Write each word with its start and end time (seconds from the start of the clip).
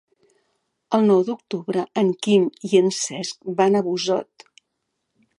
El 0.97 1.03
nou 1.09 1.19
d'octubre 1.25 1.83
en 2.01 2.09
Quim 2.27 2.47
i 2.69 2.71
en 2.79 2.89
Cesc 3.01 3.45
van 3.61 3.77
a 3.77 3.83
Busot. 3.89 4.47